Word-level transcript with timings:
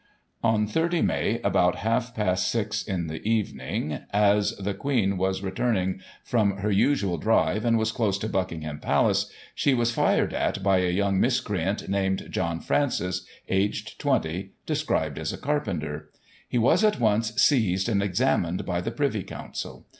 On 0.43 0.65
30 0.65 1.03
May, 1.03 1.39
about 1.43 1.75
half 1.85 2.15
past 2.15 2.47
six 2.47 2.81
in 2.81 3.05
the 3.05 3.21
evening, 3.21 3.99
as 4.11 4.57
the 4.57 4.73
Queen 4.73 5.15
was 5.15 5.43
returning 5.43 6.01
from 6.23 6.57
her 6.57 6.71
usual 6.71 7.19
drive, 7.19 7.63
and 7.63 7.77
was 7.77 7.91
close 7.91 8.17
to 8.17 8.27
Buckingham 8.27 8.79
Palace, 8.79 9.31
she 9.53 9.75
was 9.75 9.91
fired 9.91 10.33
at 10.33 10.63
by 10.63 10.79
a 10.79 10.89
young 10.89 11.19
miscreant 11.19 11.87
named 11.87 12.29
John 12.31 12.61
Francis, 12.61 13.27
aged 13.47 13.99
20, 13.99 14.53
described 14.65 15.19
as 15.19 15.31
a 15.33 15.37
carpenter. 15.37 16.09
He 16.49 16.57
was 16.57 16.83
at 16.83 16.99
once 16.99 17.35
seized, 17.39 17.87
and 17.87 18.01
examined 18.01 18.65
by 18.65 18.81
the 18.81 18.89
Privy 18.89 19.21
Council. 19.21 19.85